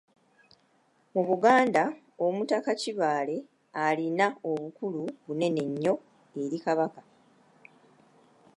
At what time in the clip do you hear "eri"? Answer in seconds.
6.41-6.57